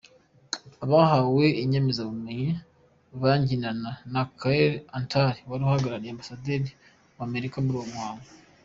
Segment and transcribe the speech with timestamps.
[0.85, 2.49] Abahawe inyemezabumenyi
[3.21, 6.69] banyinana na Carrie Antal wari uhagarariye ambasaderi
[7.17, 8.27] wa Amerika muri uwo muhango.